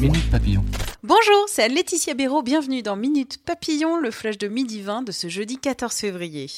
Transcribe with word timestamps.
Minute 0.00 0.30
Papillon. 0.30 0.62
Bonjour, 1.02 1.44
c'est 1.48 1.68
Laetitia 1.70 2.12
Béraud, 2.12 2.42
bienvenue 2.42 2.82
dans 2.82 2.96
Minute 2.96 3.38
Papillon, 3.42 3.96
le 3.96 4.10
flash 4.10 4.36
de 4.36 4.46
midi 4.46 4.82
20 4.82 5.02
de 5.02 5.12
ce 5.12 5.28
jeudi 5.28 5.56
14 5.56 5.94
février. 5.94 6.48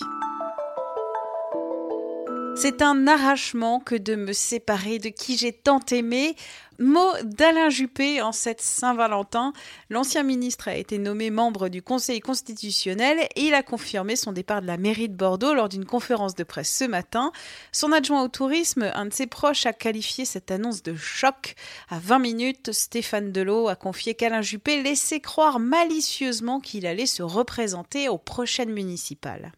C'est 2.61 2.83
un 2.83 3.07
arrachement 3.07 3.79
que 3.79 3.95
de 3.95 4.17
me 4.17 4.33
séparer 4.33 4.99
de 4.99 5.11
qui 5.11 5.37
j'ai 5.37 5.53
tant 5.53 5.79
aimé. 5.93 6.35
Mot 6.81 7.13
d'Alain 7.23 7.71
Juppé 7.71 8.21
en 8.21 8.33
cette 8.33 8.61
Saint-Valentin. 8.61 9.53
L'ancien 9.91 10.25
ministre 10.25 10.67
a 10.67 10.75
été 10.75 10.99
nommé 10.99 11.31
membre 11.31 11.69
du 11.69 11.83
Conseil 11.83 12.19
constitutionnel 12.19 13.21
et 13.37 13.47
il 13.47 13.55
a 13.55 13.63
confirmé 13.63 14.17
son 14.17 14.33
départ 14.33 14.61
de 14.61 14.67
la 14.67 14.77
mairie 14.77 15.09
de 15.09 15.15
Bordeaux 15.15 15.55
lors 15.55 15.69
d'une 15.69 15.85
conférence 15.85 16.35
de 16.35 16.43
presse 16.43 16.77
ce 16.77 16.85
matin. 16.85 17.31
Son 17.71 17.93
adjoint 17.93 18.25
au 18.25 18.29
tourisme, 18.29 18.91
un 18.93 19.07
de 19.07 19.15
ses 19.15 19.29
proches, 19.29 19.65
a 19.65 19.73
qualifié 19.73 20.25
cette 20.25 20.51
annonce 20.51 20.83
de 20.83 20.97
choc. 20.97 21.55
À 21.89 22.01
20 22.01 22.19
minutes, 22.19 22.73
Stéphane 22.73 23.31
Delot 23.31 23.69
a 23.69 23.77
confié 23.77 24.15
qu'Alain 24.15 24.43
Juppé 24.43 24.83
laissait 24.83 25.21
croire 25.21 25.61
malicieusement 25.61 26.59
qu'il 26.59 26.87
allait 26.87 27.07
se 27.07 27.23
représenter 27.23 28.09
aux 28.09 28.19
prochaines 28.19 28.73
municipales. 28.73 29.53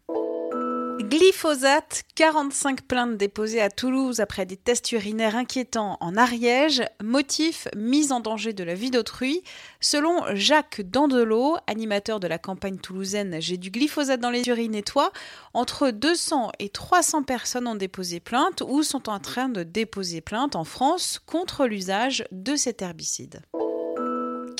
Glyphosate, 1.03 2.03
45 2.15 2.81
plaintes 2.81 3.17
déposées 3.17 3.61
à 3.61 3.69
Toulouse 3.69 4.19
après 4.19 4.45
des 4.45 4.57
tests 4.57 4.91
urinaires 4.91 5.35
inquiétants 5.35 5.97
en 6.01 6.17
Ariège, 6.17 6.83
motif 7.01 7.67
mise 7.75 8.11
en 8.11 8.19
danger 8.19 8.53
de 8.53 8.63
la 8.63 8.73
vie 8.73 8.91
d'autrui. 8.91 9.41
Selon 9.79 10.23
Jacques 10.33 10.81
Dandelot, 10.81 11.57
animateur 11.67 12.19
de 12.19 12.27
la 12.27 12.37
campagne 12.37 12.77
toulousaine 12.77 13.37
J'ai 13.39 13.57
du 13.57 13.71
glyphosate 13.71 14.19
dans 14.19 14.29
les 14.29 14.47
urines. 14.47 14.75
Et 14.75 14.83
toi, 14.83 15.11
entre 15.53 15.91
200 15.91 16.51
et 16.59 16.69
300 16.69 17.23
personnes 17.23 17.67
ont 17.67 17.75
déposé 17.75 18.19
plainte 18.19 18.61
ou 18.67 18.83
sont 18.83 19.09
en 19.09 19.19
train 19.19 19.49
de 19.49 19.63
déposer 19.63 20.21
plainte 20.21 20.55
en 20.55 20.65
France 20.65 21.19
contre 21.25 21.65
l'usage 21.65 22.25
de 22.31 22.55
cet 22.55 22.81
herbicide 22.81 23.41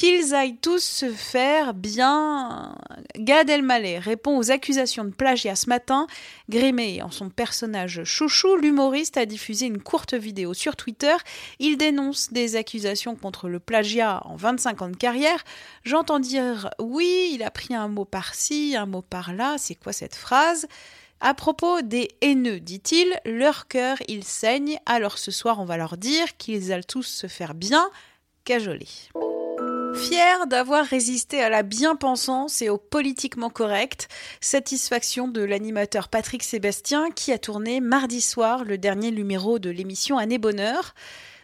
qu'ils 0.01 0.33
aillent 0.33 0.57
tous 0.57 0.83
se 0.83 1.11
faire 1.11 1.75
bien. 1.75 2.75
Gad 3.17 3.51
Elmaleh 3.51 3.99
répond 3.99 4.35
aux 4.35 4.49
accusations 4.49 5.05
de 5.05 5.11
plagiat 5.11 5.55
ce 5.55 5.69
matin. 5.69 6.07
Grimé 6.49 7.03
en 7.03 7.11
son 7.11 7.29
personnage 7.29 8.03
chouchou, 8.03 8.55
l'humoriste 8.55 9.17
a 9.17 9.27
diffusé 9.27 9.67
une 9.67 9.79
courte 9.79 10.15
vidéo 10.15 10.55
sur 10.55 10.75
Twitter. 10.75 11.13
Il 11.59 11.77
dénonce 11.77 12.33
des 12.33 12.55
accusations 12.55 13.15
contre 13.15 13.47
le 13.47 13.59
plagiat 13.59 14.23
en 14.25 14.35
25 14.35 14.81
ans 14.81 14.89
de 14.89 14.95
carrière. 14.95 15.43
J'entends 15.83 16.19
dire 16.19 16.71
oui, 16.79 17.33
il 17.35 17.43
a 17.43 17.51
pris 17.51 17.75
un 17.75 17.87
mot 17.87 18.05
par-ci, 18.05 18.75
un 18.75 18.87
mot 18.87 19.03
par-là. 19.03 19.57
C'est 19.59 19.75
quoi 19.75 19.93
cette 19.93 20.15
phrase? 20.15 20.67
À 21.19 21.35
propos 21.35 21.83
des 21.83 22.07
haineux, 22.21 22.59
dit-il, 22.59 23.19
leur 23.23 23.67
cœur, 23.67 23.97
il 24.07 24.23
saigne, 24.23 24.79
alors 24.87 25.19
ce 25.19 25.29
soir 25.29 25.59
on 25.59 25.65
va 25.65 25.77
leur 25.77 25.95
dire 25.95 26.37
qu'ils 26.37 26.73
allent 26.73 26.87
tous 26.87 27.05
se 27.05 27.27
faire 27.27 27.53
bien 27.53 27.87
cajoler. 28.45 28.87
Fier 29.95 30.47
d'avoir 30.47 30.85
résisté 30.85 31.41
à 31.41 31.49
la 31.49 31.63
bien-pensance 31.63 32.61
et 32.61 32.69
au 32.69 32.77
politiquement 32.77 33.49
correct, 33.49 34.07
satisfaction 34.39 35.27
de 35.27 35.41
l'animateur 35.41 36.07
Patrick 36.07 36.43
Sébastien 36.43 37.11
qui 37.11 37.31
a 37.31 37.37
tourné 37.37 37.81
mardi 37.81 38.21
soir 38.21 38.63
le 38.63 38.77
dernier 38.77 39.11
numéro 39.11 39.59
de 39.59 39.69
l'émission 39.69 40.17
Année 40.17 40.37
Bonheur. 40.37 40.93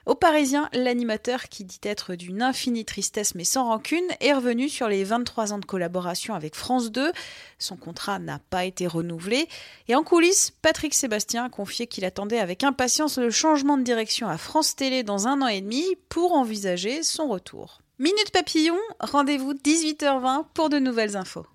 Au 0.05 0.15
Parisien, 0.15 0.69
l'animateur, 0.71 1.49
qui 1.49 1.65
dit 1.65 1.81
être 1.83 2.15
d'une 2.15 2.41
infinie 2.41 2.85
tristesse 2.85 3.35
mais 3.35 3.43
sans 3.43 3.65
rancune, 3.65 4.07
est 4.21 4.31
revenu 4.31 4.69
sur 4.69 4.87
les 4.87 5.03
23 5.03 5.51
ans 5.51 5.59
de 5.59 5.65
collaboration 5.65 6.33
avec 6.33 6.55
France 6.55 6.91
2. 6.91 7.11
Son 7.59 7.75
contrat 7.75 8.17
n'a 8.17 8.39
pas 8.49 8.63
été 8.63 8.87
renouvelé. 8.87 9.49
Et 9.89 9.95
en 9.95 10.03
coulisses, 10.03 10.53
Patrick 10.61 10.93
Sébastien 10.93 11.43
a 11.43 11.49
confié 11.49 11.87
qu'il 11.87 12.05
attendait 12.05 12.39
avec 12.39 12.63
impatience 12.63 13.17
le 13.17 13.31
changement 13.31 13.77
de 13.77 13.83
direction 13.83 14.29
à 14.29 14.37
France 14.37 14.77
Télé 14.77 15.03
dans 15.03 15.27
un 15.27 15.41
an 15.41 15.47
et 15.47 15.59
demi 15.59 15.83
pour 16.07 16.31
envisager 16.31 17.03
son 17.03 17.27
retour. 17.27 17.81
Minute 17.99 18.31
Papillon, 18.31 18.77
rendez-vous 18.99 19.55
18h20 19.55 20.45
pour 20.53 20.69
de 20.69 20.77
nouvelles 20.77 21.15
infos. 21.15 21.47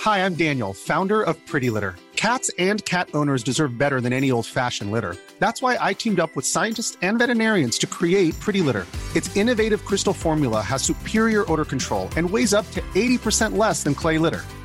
Hi, 0.00 0.18
I'm 0.18 0.34
Daniel, 0.34 0.74
founder 0.74 1.22
of 1.22 1.36
Pretty 1.46 1.70
Litter. 1.70 1.94
Cats 2.16 2.50
and 2.58 2.84
cat 2.84 3.08
owners 3.14 3.44
deserve 3.44 3.78
better 3.78 4.00
than 4.00 4.12
any 4.12 4.32
old-fashioned 4.32 4.90
litter. 4.90 5.14
That's 5.38 5.62
why 5.62 5.78
I 5.80 5.92
teamed 5.94 6.18
up 6.18 6.34
with 6.34 6.44
scientists 6.44 6.98
and 7.02 7.20
veterinarians 7.20 7.78
to 7.78 7.86
create 7.86 8.34
Pretty 8.40 8.62
Litter. 8.62 8.84
Its 9.14 9.34
innovative 9.36 9.84
crystal 9.84 10.12
formula 10.12 10.60
has 10.60 10.82
superior 10.82 11.44
odor 11.50 11.64
control 11.64 12.08
and 12.16 12.28
weighs 12.28 12.52
up 12.52 12.68
to 12.72 12.80
80% 12.96 13.56
less 13.56 13.84
than 13.84 13.94
clay 13.94 14.18
litter. 14.18 14.42